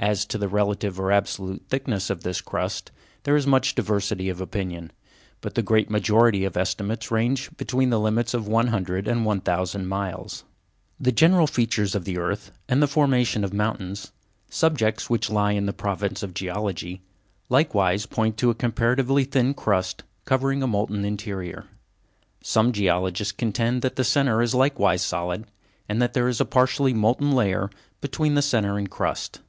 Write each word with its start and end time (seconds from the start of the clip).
As 0.00 0.24
to 0.26 0.38
the 0.38 0.46
relative 0.48 1.00
or 1.00 1.10
absolute 1.10 1.66
thickness 1.68 2.08
of 2.08 2.22
this 2.22 2.40
crust, 2.40 2.92
there 3.24 3.34
is 3.34 3.48
much 3.48 3.74
diversity 3.74 4.28
of 4.28 4.40
opinion, 4.40 4.92
but 5.40 5.56
the 5.56 5.62
great 5.62 5.90
majority 5.90 6.44
of 6.44 6.56
estimates 6.56 7.10
ranges 7.10 7.48
between 7.56 7.90
the 7.90 7.98
limits 7.98 8.32
of 8.32 8.46
one 8.46 8.68
hundred 8.68 9.08
and 9.08 9.26
one 9.26 9.40
thousand 9.40 9.88
miles. 9.88 10.44
The 11.00 11.10
general 11.10 11.48
features 11.48 11.96
of 11.96 12.04
the 12.04 12.16
earth 12.16 12.52
and 12.68 12.80
the 12.80 12.86
formation 12.86 13.42
of 13.42 13.52
mountains—subjects 13.52 15.10
which 15.10 15.30
lie 15.30 15.50
in 15.52 15.66
the 15.66 15.72
province 15.72 16.22
of 16.22 16.32
geology—likewise 16.32 18.06
point 18.06 18.36
to 18.36 18.50
a 18.50 18.54
comparatively 18.54 19.24
thin 19.24 19.52
crust 19.52 20.04
covering 20.24 20.62
a 20.62 20.68
molten 20.68 21.04
interior. 21.04 21.64
Some 22.40 22.70
geologists 22.70 23.32
contend 23.32 23.82
that 23.82 23.96
the 23.96 24.04
centre 24.04 24.42
is 24.42 24.54
likewise 24.54 25.02
solid, 25.02 25.46
and 25.88 26.00
that 26.00 26.12
there 26.14 26.28
is 26.28 26.40
a 26.40 26.44
partially 26.44 26.94
molten 26.94 27.32
layer 27.32 27.68
between 28.00 28.36
the 28.36 28.42
centre 28.42 28.78
and 28.78 28.88
crust. 28.88 29.40